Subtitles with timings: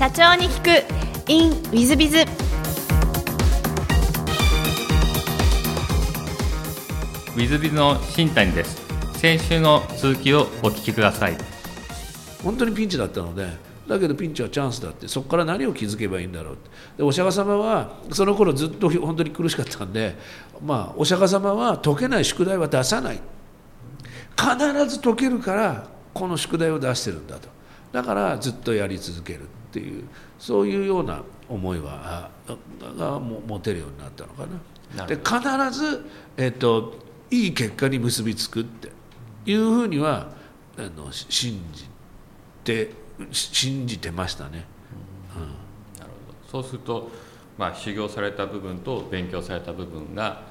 [0.00, 1.30] 社長に聞く。
[1.30, 8.80] In ウィズビズウィズビズの新谷です。
[9.18, 11.36] 先週の続きをお聞きください。
[12.42, 13.46] 本当にピンチだったので
[13.86, 16.56] だけどピンチはチャンスだってそこから何を気づけばいいんだろう
[16.96, 20.16] でお釈迦様はその頃ずっと本当に苦しかったんで、
[20.64, 23.20] まあ、お釈迦様は解けない宿題は出さない。
[24.34, 27.50] 必ず解けるからこの宿題を出してるんだと。
[27.92, 30.04] だからずっとやり続けるっていう
[30.38, 32.28] そういうような思いは
[32.98, 34.46] が持てるようになったのか
[34.96, 35.06] な。
[35.06, 36.04] で必ず、
[36.36, 36.94] えーと、
[37.30, 38.90] いい結果に結びつくって
[39.46, 40.32] いうふうには
[40.76, 41.88] あの信じ
[42.64, 42.90] て
[43.30, 44.64] 信じてましたね。
[45.36, 46.62] うん、なるほど。
[46.62, 47.08] そうすると、
[47.56, 50.50] まあ、修行された部分と勉強された部分が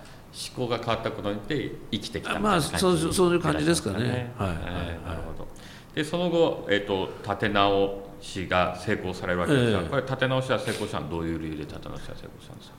[0.55, 4.33] 思考が変わったことによって生きてきたみたいな感じ、まあ、そうそういう感じですかね。
[4.37, 4.57] はい、はい、
[5.05, 5.47] なるほど。
[5.93, 12.75] でその後、えーと、立て直しが成功されるわけですが、えー、これ立て直しが成功したのはどういう理由で立て直しが成功したんですか？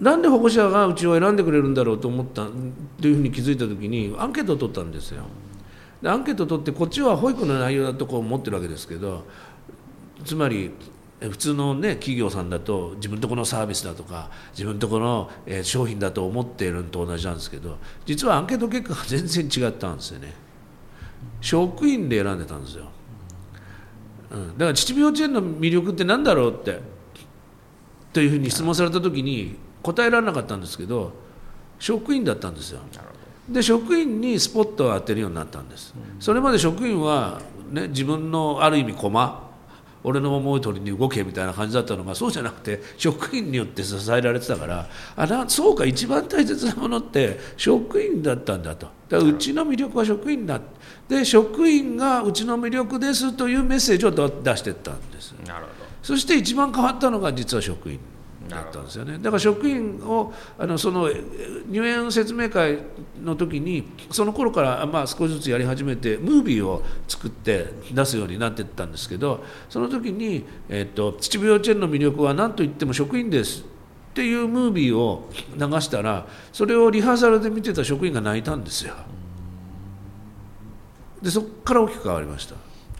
[0.00, 2.46] なんで保護者がうちを選んでくれるんだろうと思った
[3.00, 5.22] というふうに気づいた時にアンケートを取ったんですよ。
[6.02, 9.24] でアンケートを取ってこっちは保育の内容だとこう思ってるわけですけど
[10.24, 10.72] つまり
[11.18, 20.34] 普通の、ね、企業さんだと自分とこのサービスだとか自分とこの、え商品だと思っているのと同じなんですけど実はアンケート結果が全然違ったんですよね。
[21.40, 22.90] 職員で選んでたんですよ、
[24.36, 26.80] うん、だから秩父幼稚園の魅力って何だろうって
[28.12, 31.12] というふうに質問された時に答えられなかったんですけど
[31.78, 32.80] 職員だったんですよ。
[33.48, 39.45] で職員にスポットを当てるようになったんです、それまで職員は、ね、自分のある意味駒
[40.08, 48.86] 俺の思う通りに動けみたいな感じだったのがそうじゃなくて職員によって支えられてたからあなそうか一番大切なものって職員だったんだと。
[49.08, 50.60] だからうちの魅力は職員だ。
[51.08, 55.32] で職員がうちの魅力ですというメッセージを出していったんです。
[55.44, 55.86] なるほど。
[56.04, 57.98] そして一番変わったのが実は職員
[58.48, 61.10] だったんですよねだから職員をあのその
[61.68, 62.78] 入園説明会
[63.22, 73.64] の時にその頃からまあ少しずつやり始めてムービーを作って出すようになっていったんですけどその時に、えーと「秩父幼稚園の魅力は何と言っても職員です」
[74.10, 78.94] っていうムービーを流したらそれをリハーサルで見てた職員が泣いたんですよ。
[81.20, 82.54] でそこから大きく変わりました。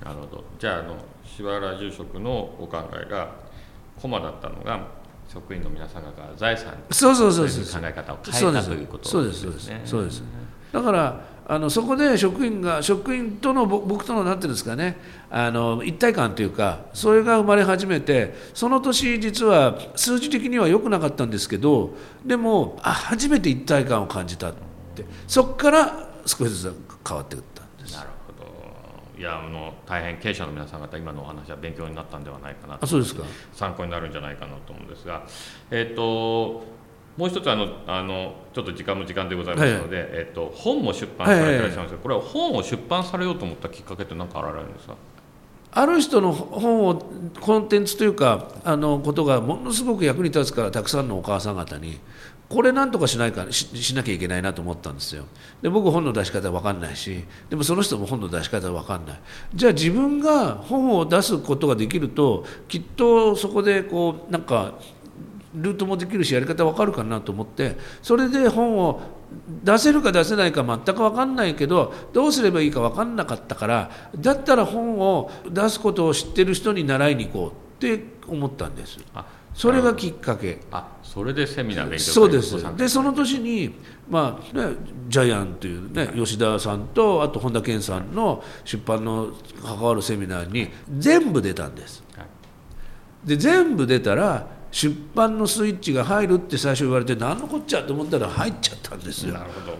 [0.04, 3.30] なるほどじゃああの柴原住職のお考えが
[4.00, 4.86] 駒だったのが
[5.32, 10.22] 職員の皆様が財産そうそうそうそう考え方を変えたということそうですそうですそうです
[10.72, 14.96] だからあのそこで職員が職員との僕とのなんていうんですかね
[15.30, 21.90] あの一体感というかそれが生まれ始めてその年実は数字的には良くなかったんですけど
[22.24, 24.54] でもあ初めて一体感を感じたっ
[24.96, 26.74] てそこから少しずつ
[27.06, 27.94] 変わっていったんです。
[27.94, 28.15] なるほど
[29.18, 33.22] いやあの大変経営者の皆さん方今のお話は勉強になったんではないかなあそうですか。
[33.52, 35.22] 参考になるんじゃないかなと思うんですが
[35.70, 36.64] えっ、ー、と
[37.16, 44.96] もう一つあのあのちょっと時間も時間でございますので、はい、えっと、本も出版されていらっしゃいますが、これは本を出版されようと思ったきっかけって何かあられるんですか？
[45.72, 47.02] ある人の本を
[47.40, 51.98] コンテンツというかあのことがものすごく役に立つからたくさんのお母さん方に
[52.48, 55.24] これなんとかしないかししなきゃいけないなと思ったんですよ。
[55.62, 59.20] で僕本の出し方分かんないしでもその人も本の出し方分かんない。
[59.54, 64.74] じゃあ自分が本を出すことができるときっとそこでこうなんか
[65.54, 69.00] ルートもできるしやり方わかるかなと思ってそれで本を
[69.64, 77.46] 出せるか出せないか全く分かんないけどどうすればいいか分かんなかったからだったら本を出すことを知ってる人に習いに行こ
[77.80, 78.98] うって思ったんです。
[79.56, 80.60] それがきっかけ。
[80.70, 82.76] あそれでセミナー勉強そうです。
[82.76, 83.74] でその年に、
[84.06, 84.74] まあね、
[85.08, 89.32] ジャイアンというね吉田さんとあと本田健さんの出版の
[89.64, 90.68] 関わるセミナーに
[90.98, 92.04] 全部出たんです。
[93.24, 99.32] で全部出たら出版のスイッチが入るって最初言われて何のこっちゃと思ったら入っちゃったんですよ。
[99.32, 99.78] なるほど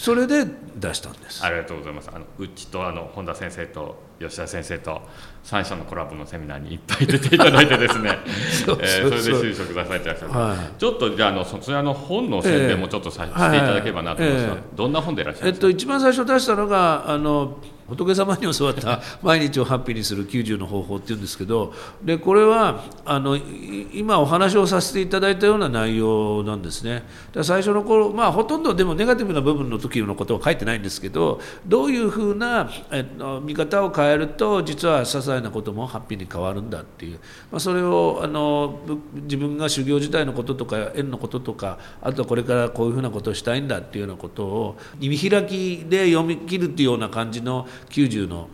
[0.00, 0.46] それで
[0.76, 1.44] 出したんです。
[1.44, 2.08] ありがとうございます。
[2.10, 5.02] あのうちとあの本田先生と吉田先生と
[5.44, 8.16] 三社のコラボのセミナーにいっぱい出ていただいてですね。
[8.64, 17.58] そえそれで就職させてらっしゃる、はい、ちょっとじゃあのそちらの本の宣伝もちょっとさ、えー、していただければなと思いますが、えー、どんな本でいらっしゃるんですか、えっと、一番最初出したのがあの
[17.90, 21.72] 仏様に教わった 毎日をハッピーにする90の方法っていうんですけど
[22.02, 23.36] でこれはあの
[23.92, 27.04] 今お話をさせていただいたような内容なんですね。
[27.42, 33.04] 最初の頃まあほとんどでもネガティブな部分の時のことは書いてないんですけどどういうふうなえ
[33.44, 37.18] 見方を変えると実は些細なこともハッピーに変わるんだっていう、
[37.50, 38.80] まあ、それをあの
[39.14, 48.48] 自分が修行時代のこととか縁のこととかあとはこれからこういうふうなことをしたいんだっていうようなことを見開きで読み切るっていうような感じの90の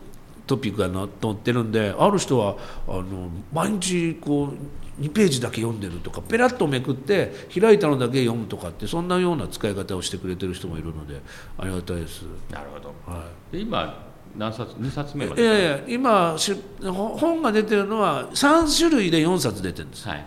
[0.46, 2.56] トピックが載ってるんである人は
[2.86, 11.20] あの毎日こう2ページだけ読んでるとかペラッとめくって開いたのだけ読むとかってそんなような使い方をしてくれてる人もいるので
[11.58, 12.22] ありがたいです。
[12.50, 14.06] なるほど、はい、で今
[14.36, 15.42] 何冊2冊目まで。
[15.42, 16.36] いやいや今
[16.80, 20.26] 本が出てるのは3種類で4冊出てるんです、はい、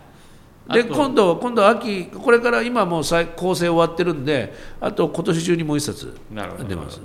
[0.74, 3.04] で今度今度秋これから今もう
[3.36, 6.18] 構成終わってるんであと今年中にもう1冊
[6.68, 7.02] 出ます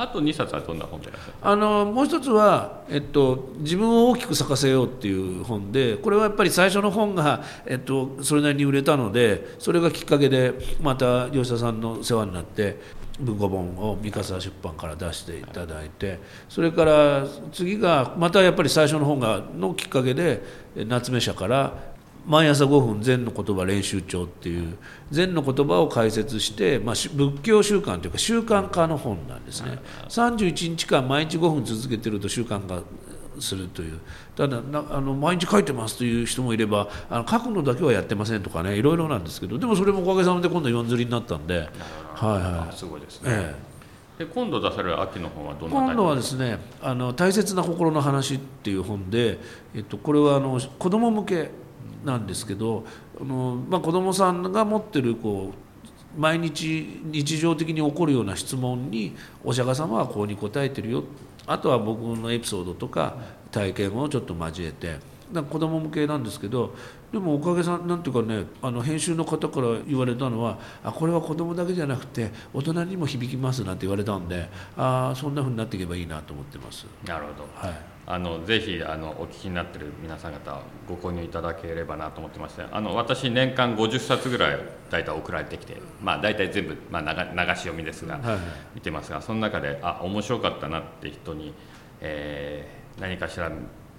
[0.00, 1.10] あと2冊はどんな本で
[1.42, 12.80] あのもう一つは、えっと「自分を大きく咲かせよう」っていう本でこれはやっぱり最初の本が、えっと、それなりに売れたのでそれがきっかけでまた吉田さんの世話になって
[13.20, 16.18] 文庫本を三笠出版から出していただいて
[16.48, 20.42] それから次がまたやっぱり最初の本がのきっかけで
[20.74, 21.74] 夏目社から
[22.26, 24.76] 毎朝5分禅の言葉練習帳っていう
[25.10, 29.78] 禅の言葉を解説して、まあ、仏教習慣というか習慣化の本なんですね。
[30.08, 32.82] 31日間毎日5分続けてると習慣化
[33.38, 33.98] するという。
[34.36, 41.66] ただあの毎日書いてますという人もいればあの書くのだけはやってませんとかねいろいろなんですけどでもそれもおかげさまで今度4釣りになったんで、はい
[42.24, 43.54] はい、すごいですね、え
[44.20, 49.38] え、で今度出される秋の本はどんな今度はですね「あの大切な心の話」っていう本で、
[49.74, 51.50] えっと、これはあの子供向け
[52.04, 52.84] なんですけど
[53.20, 55.52] あの、まあ、子供さんが持ってるこ
[56.16, 61.04] う毎日日常的に起こるような質問にお釈迦様はこうに答えてるよ。
[61.46, 63.16] あとは僕のエピソードとか
[63.50, 64.98] 体験をちょっと交えて。
[65.32, 66.74] なんか子供向けなんですけど
[67.12, 76.86] でもおかげさんなんていうかねあの編集の方から言われたのはあこれは子供だけじゃなくて大人にも響きますなんて言われたんであそんなふうになっていけばいいなと思ってます。
[77.06, 84.58] なるほど、はいあのぜひあのお聞きになってる皆さん方ご購入いただければなと思ってましてあの私年間50冊ぐらい
[84.90, 88.38] 大体送られてきてまあ大体全部、まあ、流流し読みですが、はいはい、
[88.74, 91.54] 見てますがその中であ面白かったなって人に、
[92.00, 93.48] えー、何かしら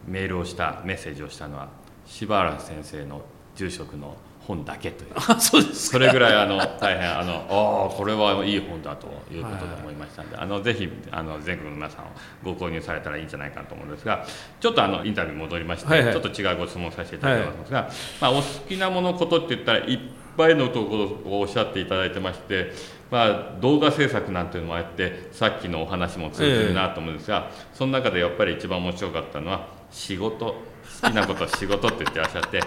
[0.06, 1.69] メールをしたメッセージをしたのは
[2.06, 3.22] 柴原先生の
[3.56, 4.18] 住職の
[4.48, 5.12] 本だけという。
[5.16, 12.06] あそうですそれぐらいあの大変あのあこれはいい本だということで思いましたので、はい、あのぜひあの全国の皆さん
[12.44, 14.26] ご購入されたらいいんじゃないかと思うんですが
[14.60, 17.92] ちょっとあのインタビュー戻りまして、はいはい、ちょっと違うご質問させていただきますが、はい、
[18.22, 20.00] まあ、お好きなものことって言ったらいっ
[20.38, 20.96] ぱいのとこ
[21.26, 22.72] ろをおっしゃっていただいてまして
[23.12, 30.56] まあ、動画制作なんていうのもあってさっきのお話も通じるなと思うんですが、えー、その中でやっぱり一番面白かったのは仕事。
[31.02, 32.62] 好きなこと仕事って言ってらっしゃって、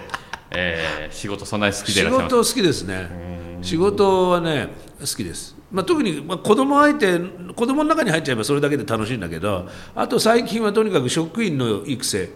[0.51, 2.29] えー、仕事そんなに好きでいらっしゃいます？
[2.29, 3.35] 仕事好きですね。
[3.61, 4.69] 仕事はね
[4.99, 12.29] 好きです、まあ、特に、まあ、子供相手子供の中に入っちゃえばそれだけで楽しいんだけどあと最近はとにかく職員の育成。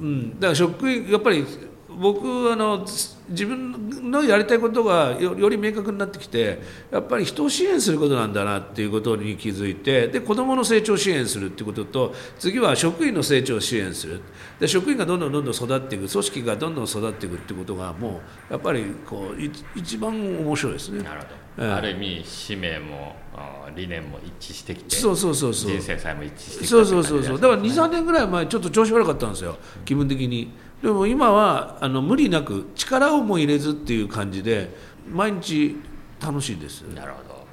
[0.00, 1.46] うん、だから職員やっぱり
[1.88, 2.84] 僕あの
[3.32, 14.20] 自分のやりたいことがより明確になってきてやっぱり人を支援することなんだなっていうことに気づいてで子どもの成長を支援するっていうことと次は職員の成長を支援する。
[14.60, 18.20] で職員がどんどんどんどん育っていく組織がどんどん育っていくっていうことがも
[18.50, 21.02] うやっぱりこう一番面白いですね。
[21.02, 21.42] なるほど。
[21.58, 23.14] ある意味使命も
[23.76, 25.70] 理念も一致してきてそうそうそうそう。
[25.72, 27.40] 人生さえも一致してきてそうそうそうそう。
[27.40, 29.58] だから23年ぐらい前ちょっと調子悪かったんですよ。
[29.84, 30.52] 気分的に
[30.82, 34.74] でも今はあの無理なく力をも入れずっていう感じで
[35.08, 35.76] 毎日
[36.20, 36.82] 楽しいです。
[36.82, 37.46] なるほど。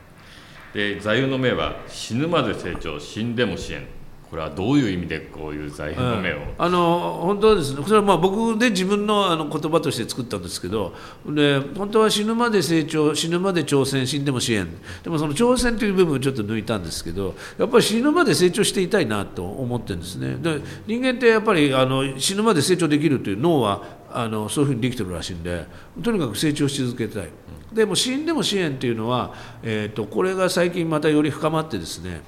[0.74, 3.99] で座右の銘は死ぬまで成長死んでも支援。
[4.30, 10.94] これはどういう意味でこういう財布の目を、うん、あの本当はですねそれはまあ僕で自分のあの言葉として作ったんですけど
[11.26, 14.68] で本当は死ぬまで成長死ぬまで挑戦死んでも支援
[15.04, 20.36] でもその挑戦という部分をちょっと抜いたんですけどやっぱり死ぬまで成長していたいなと思ってるんですね。
[20.36, 25.66] で人間ってやっぱりあの死ぬまで成長できるという脳はあのそういうふうにできてるらしいんで
[26.04, 27.30] とにかく成長し続けたい。
[27.74, 32.22] でも死んでも支援というのは、えーとこれが最近またより深まってですね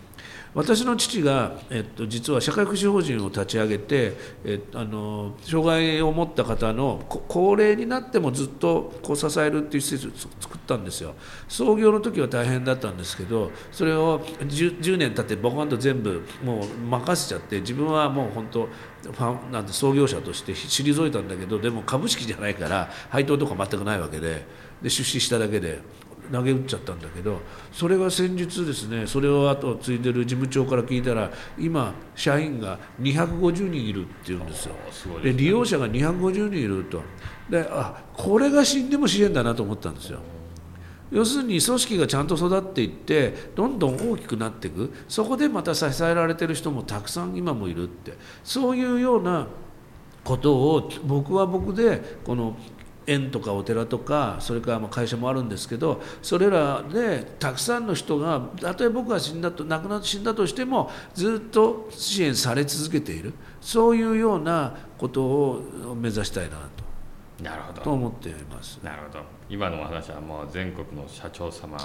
[0.53, 11.15] 私の父が、えっと、実は社会福祉法人を立ち上げて、えっとあの障害を持った方の高齢になってもずっとこう支えるっていう施設を作ったんですよ。
[11.47, 18.67] 創業の時は大変だったんですけどそれを 10, 10年経ってボコンと全部もう任せちゃって自分はもう本当
[19.03, 24.45] ファンなんて創業者として退いたんだけどでも株式じゃないから配当とか全くないわけで
[24.81, 25.79] で出資しただけで。
[26.31, 27.39] 投げ打っちゃったんだけど
[27.71, 34.75] それが先日ですねそれを後継いでる事務長から聞いたら今社員が250人いるって言うんですよ。
[35.23, 37.01] で、ね、利用者が250人いると。
[37.49, 40.19] であこれが死んでも支援だなと思ったんですよ。
[41.11, 44.93] 要するに組織がちゃんと育っていってどんどん大きくなっていく。
[45.09, 48.13] そこでまた支えられてる人もたくさん今もいるって。
[48.43, 49.47] そういうような
[50.23, 52.55] ことを僕は僕でこの
[53.07, 63.33] 園とかお寺とかそれからまあ会社もあるんですけどそれらでたくさんの人がたとえ僕が死んだと亡くなって死んだとしてもずっと支援され続けている。
[63.61, 67.43] そういうようなことを目指したいなと。
[67.43, 67.81] なるほど。
[67.81, 68.79] と思っています。
[68.83, 69.19] なるほど。
[69.49, 71.77] 今のお話はもう全国の社長様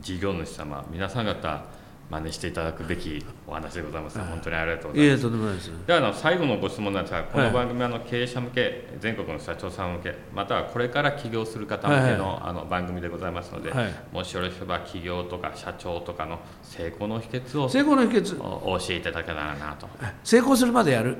[0.00, 1.64] 事業主様皆さん方
[2.10, 5.70] 真似していただくべきお話でございます、はい、本当にありがとうございます。
[5.86, 18.42] ではあの最後のご質問なんですが、この番組はあの経営者向け、全国の社長さん向け、またはこれから起業する方向けの,、あの番組でございますので、はい、もしよろしければ起業とか社長とかの成功の秘訣を成功の秘訣。
[18.42, 19.88] お教えいただけたらなと。
[20.22, 21.16] 成功するまでやる。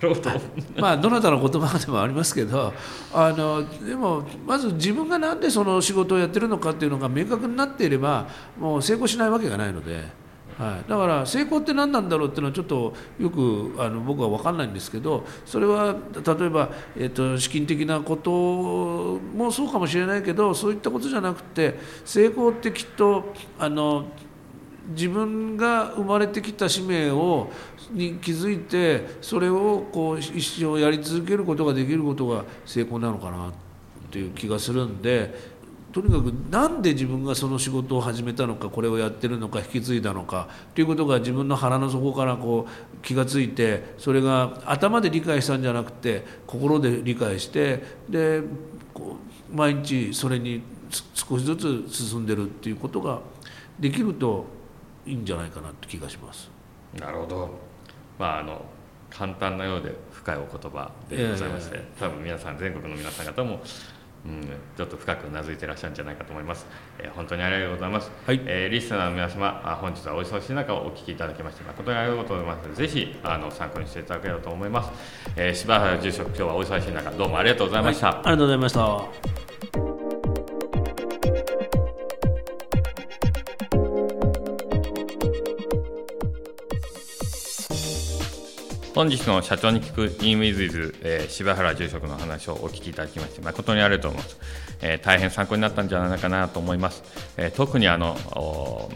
[0.00, 0.30] なるほど
[0.78, 2.72] まあどなたの言葉でもありますけど
[3.12, 10.26] あのでもまず自分が何でその仕事をやってるのかっていうのが明確になっていればもう成功しないわけがないので。
[10.58, 18.30] はい、だから成功って何なんだろうっていうのはちょっとよくあの僕は分かんないんですけどそれは例えば、えーと、資金的なこと
[19.36, 24.06] もそうかもしれないけどそういったことじゃなくて成功ってきっとあの
[24.88, 27.50] 自分が生まれてきた使命を
[27.90, 33.52] に気づいてそれをこう一生やり続けることができることが成功なのかなっ
[34.10, 35.56] ていう気がするんで
[35.92, 48.42] とにかく何で自分がその仕事を始めたのかこれをやってるのか引き継いだのかということが自分の腹の底からこう気が付いてそれが頭で理解したんじゃなくて心で理解してで
[48.92, 49.16] こ
[49.50, 53.20] う毎日それに少しずつ進んでるっていうことが
[53.80, 54.44] できると
[55.06, 56.50] いいんじゃないかなって気がします。
[56.98, 57.50] なるほど、
[58.18, 58.64] まああの
[59.10, 63.60] 簡単なようで深いお言葉でございまして、多分皆さん全国の皆さん方も
[64.26, 64.42] うん、
[64.76, 66.66] ちょっと深くうなずいてらっしゃるんじゃないかと思います。
[66.98, 68.10] えー、本当にありがとうございます。
[68.26, 72.74] はい、えー、リスナーの皆様、本日はお忙しい中お聞きいただきまして誠にありがとうございます。
[72.74, 74.90] ぜひあの参考にしていただければと思います。
[75.36, 78.08] えー、柴原住職、今日はお忙しい中どうもありがとうございました。
[78.08, 79.45] はい、ありがとうございました。
[88.96, 94.38] 本日の社長に聞くインウィズイズ、え、柴原住職の話をお聞きいただきまして誠にありがとうございます、
[94.80, 97.02] えー、大変参考になったんじゃないかなと思います、
[97.36, 98.16] えー、特にあの、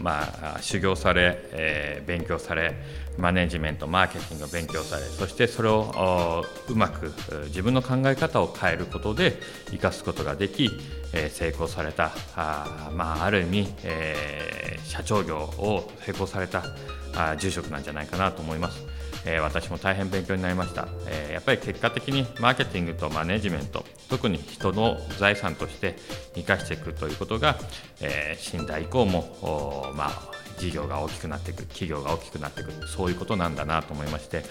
[0.01, 2.73] まあ、修行され、えー、勉強され
[3.19, 7.13] マネジメントマーケティングを勉強されそしてそれをうまく
[7.49, 9.39] 自分の考え方を変えることで
[9.69, 10.71] 生かすことができ、
[11.13, 16.63] えー、成功されたあ,、まあ、ある意味、えー、社長業を成功された
[17.15, 18.90] あ住職なんじゃないかなと思います。
[19.25, 25.95] えー、私も大変勉強になりました、えー、やっぱり結果的にマーケティングとマネジメント特に人の財産として
[26.35, 27.57] 生かしていくということが、
[28.01, 34.43] えー、信頼以降もまあ事業が大きくなっていく企業が大きくなっていくそういうことなんだなと思いまして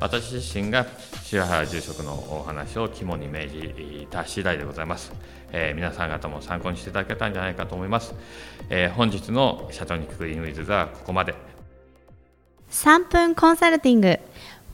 [0.00, 0.86] 私自身が
[1.24, 5.12] 白原住職のお話を肝に銘じた次第でございます、
[5.52, 8.14] えー、皆さん方も参考にしていただけたんじゃないかと思います、
[8.70, 11.57] えー、本日の社長に聞くインウィズはここまで。
[12.70, 14.20] 3分コンサルティング w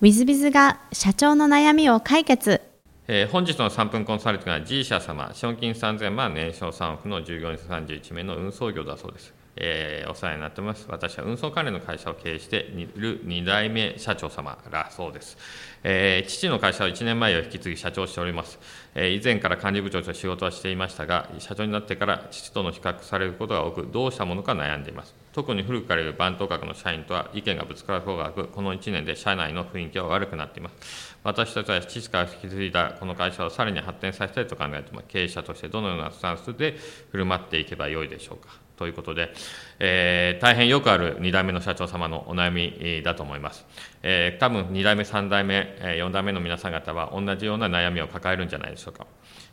[0.02, 2.60] i z b i が社長の悩みを解決
[3.06, 9.34] えー、本日の3分コンサルティングは G 社様、資本金3000万、年商3億の従業員31名の運送業だそうです。
[9.56, 10.86] えー、お世話になってます。
[10.88, 15.36] 私は運送関連の会社を経営している2代目社長様らそうです。
[15.82, 18.58] えー、父の会社は1年前を引き継ぎ社長しております。
[18.94, 25.24] えー、以前から管理部長と仕事はしていましたが、社長になってから父との比較されることが多く、どうしたものか悩んでいます。
[25.34, 31.16] 特に古くからいる番頭閣の社員とは意見がぶつかる方が悪く、この1年で社内の雰囲気は悪くなっています。
[31.24, 35.02] 私たちは父から引き継いだこの会社をさらに発展させたいと考えても。
[35.08, 36.78] 経営者としてどのようなスタンスで
[37.10, 38.63] 振る舞っていけばよいでしょうか。
[38.76, 39.33] ということで、
[39.78, 43.64] えー、大変よくある2代目の社長様のお悩みだと思います。
[44.02, 49.07] えー、多分2代目、3代目、4代目の皆さん方は同じような悩みを抱えるんじゃないでしょうか。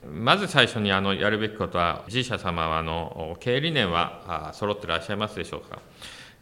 [0.09, 5.79] まず最初にあのやるべきことは、G 社様はあの経営理念は揃ってらっしゃいますでしょうか。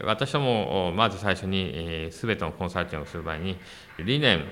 [0.02, 3.58] 私どもまず最初にすべてのコンサルティングをする場合に
[3.98, 4.46] 理念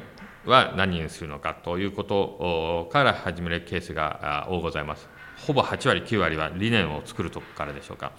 [0.46, 5.17] は何にするのかということから始めるケースが多ございます。
[5.48, 8.12] ほぼ8割、9割は理念を作るとこからでしょうか。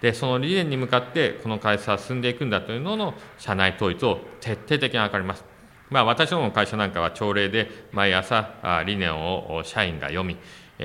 [0.00, 5.44] で、その理念に向かって、この会社は進んでいくんだというのの社内統一を徹底的に図ります。
[5.90, 10.36] まあ、私どもの会社なんかは朝礼で毎朝理念を社員が読み、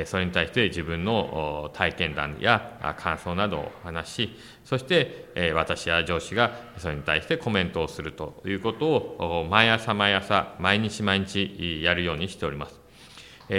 [0.05, 4.35] それに対して自分の体験談や感想などを話し、
[4.65, 12.82] そして私や上司がそれに対してコメントをするということを毎朝毎朝、毎日毎日やるようにしております。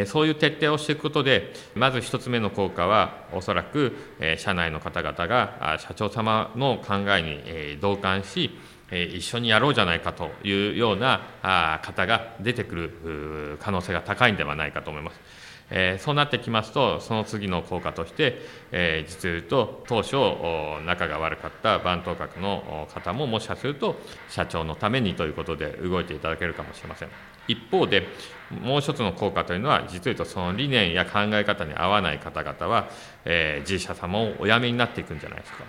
[0.06, 3.94] そういう徹底をしていくことで、まず1つ目の効果は、おそらく
[4.38, 8.50] 社内の方々が社長様の考えに同感し、
[8.90, 15.20] 一緒にやろうじゃないかというような方が出てくる可能性が高いんではないかと思います。
[15.71, 18.38] え、そうなってきますとその次の効果として、
[18.73, 20.16] え、実を言うと当初
[20.87, 23.97] 仲が悪かった番頭閣の方ももしかすると
[24.28, 27.09] 社長のためにということで動いていただけるかもしれません。
[27.47, 28.06] 一方で
[28.50, 32.88] もう一つの効果というのは実を言うとその理念や考え方に合わない方々は、
[33.25, 35.64] えー、G 社様をお辞めになっていくんじゃないですか。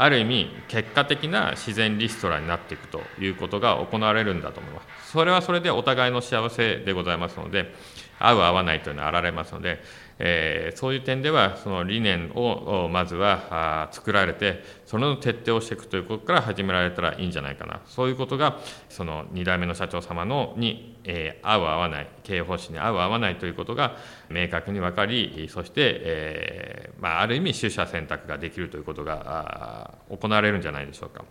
[0.00, 5.10] ある意味結果的な自然リストラになっていくということが行われるんだと思います。
[5.10, 7.74] それはそれでお互いの幸せでございますので
[8.18, 9.80] 合う合わないというのはあられますので、
[10.18, 18.58] えー、そういう点ではその理念をまずは作られてその徹底をしていくということから始められたらいいんじゃないかなそういうことが
[18.88, 23.96] その2代目の社長様のに、えー、合う合わない経営方針に合う合わないということが
[24.28, 31.24] 明確に分かりそして、えー、まあ、ある意味取捨選択ができるということが行われるんじゃないでしょうか。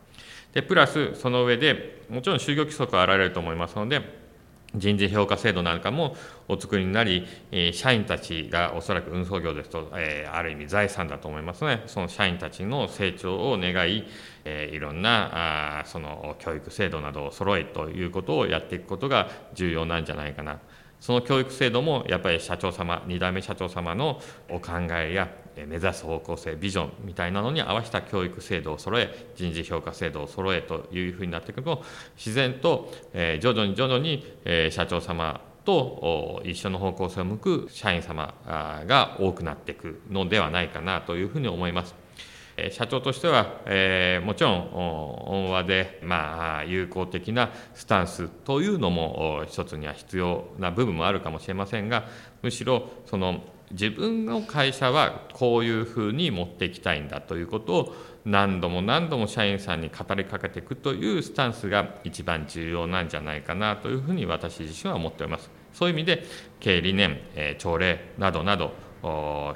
[0.54, 4.27] でプラスその上でもちろん就業規則はあられると思いますので
[4.78, 6.16] 人事評価制度なんかも
[6.48, 7.28] お作りになり、
[7.74, 9.92] 社員たちがおそらく運送業ですと、
[10.32, 14.06] ある意味財産だと思いますね、その社員たちの成長を願い、
[14.46, 20.60] いろんなその教育制度などを揃えということをやっていくことが重要なんじゃないかな。
[21.00, 24.20] その教育制度もやっぱり社長様、2代目社長様の
[24.50, 25.30] お考えや
[25.66, 31.84] 目指す方向性、ビジョンみたいなのに合わせた教育制度を揃え、人事評価制度を揃えというふうになっていくと、
[32.16, 34.26] 自然と、徐々に徐々に、
[34.72, 38.34] 社長様と一緒の方向性を向く社員様
[38.88, 41.96] が多くなっていくのではないかなというふうに思います。
[42.72, 52.08] 社長としては、えー、もちろん温和で、まあ、友好的なスタンスというのも一つには必要な部分もあるかもしれませんが
[52.42, 57.96] むしろその自分の会社はこういうふうに持っていきたいんだということを
[58.26, 65.50] 何度も何度も社員さんに語りかけていくというスタンスが一番重要なんじゃないかなというふうに私自身は思っております。
[65.74, 66.24] そういう意味で
[66.60, 67.20] 経営理念、
[67.58, 68.74] 朝礼などなど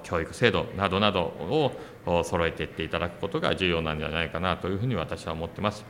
[0.03, 1.71] 教育制度などなど
[2.05, 5.83] を揃えていっていただくことが重要なんじゃないかなというふうに私は思ってます。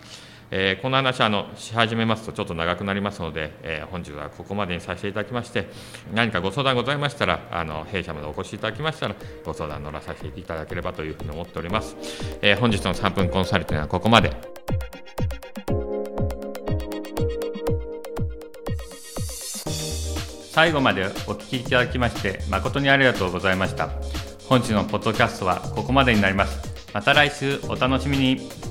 [0.52, 5.68] えー、この話あのし始めますとちょっと長くなりますので、えー、本日はここまでにさせていただきまして
[6.14, 11.96] 何かご相談ございましたらあの弊社までお越しいただきましたらご相談乗らさせていただければというふうに思っております、
[12.42, 14.32] えー、本日の3分コンサルティングはここまで。
[20.52, 23.90] 最後までお聞きいただきまして誠にありがとうございました。
[24.50, 26.92] 本日のポッドキャストはここまでになります。
[26.94, 28.71] また来週お楽しみに。